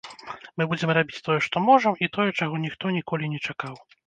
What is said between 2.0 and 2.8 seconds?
і тое, чаго